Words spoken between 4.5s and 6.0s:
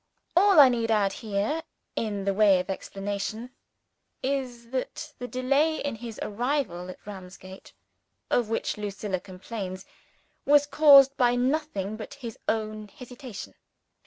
that the delay in